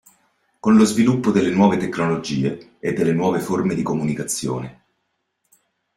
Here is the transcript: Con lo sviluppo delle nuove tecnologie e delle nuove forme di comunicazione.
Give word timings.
Con 0.59 0.77
lo 0.77 0.83
sviluppo 0.83 1.29
delle 1.29 1.51
nuove 1.51 1.77
tecnologie 1.77 2.77
e 2.79 2.91
delle 2.91 3.13
nuove 3.13 3.39
forme 3.39 3.75
di 3.75 3.83
comunicazione. 3.83 4.83